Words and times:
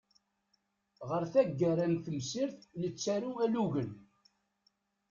Ɣer 1.09 1.23
taggara 1.33 1.85
n 1.93 1.95
temsirt 2.05 2.59
nettaru 2.81 3.31
alugen. 3.45 3.91